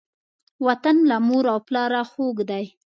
وطن 0.65 0.95
له 1.09 1.17
مور 1.27 1.45
او 1.53 1.59
پلاره 1.67 2.01
خوږ 2.11 2.37
دی. 2.49 2.65